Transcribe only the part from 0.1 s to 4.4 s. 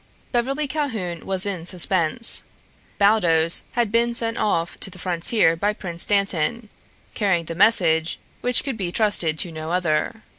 Beverly Calhoun was in suspense. Baldos had been sent